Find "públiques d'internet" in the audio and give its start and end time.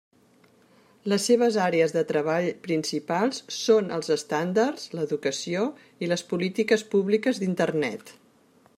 6.97-8.13